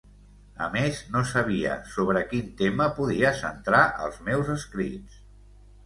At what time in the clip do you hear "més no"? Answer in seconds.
0.75-1.21